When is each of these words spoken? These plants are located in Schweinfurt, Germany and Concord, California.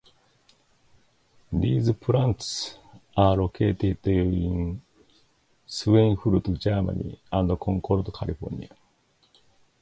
These 1.53 1.91
plants 1.91 2.79
are 3.15 3.37
located 3.37 3.99
in 4.07 4.81
Schweinfurt, 5.67 6.57
Germany 6.59 7.21
and 7.31 7.59
Concord, 7.59 8.11
California. 8.11 8.75